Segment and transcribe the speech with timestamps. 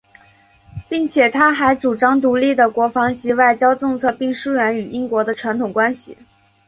[0.89, 6.17] 并且他还主张独立的国防及外交政策并疏远与英国的传统关系。